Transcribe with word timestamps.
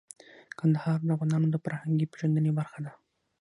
کندهار 0.59 0.97
د 1.03 1.09
افغانانو 1.15 1.47
د 1.51 1.55
فرهنګي 1.63 2.05
پیژندنې 2.11 2.51
برخه 2.59 2.79
ده. 2.85 2.91